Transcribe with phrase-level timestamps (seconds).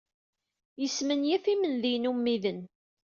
[0.81, 2.59] Yesmenyaf imendiyen ummiden.